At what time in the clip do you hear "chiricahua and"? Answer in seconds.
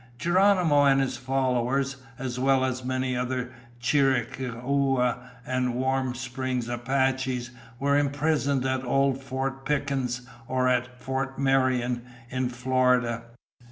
3.79-5.75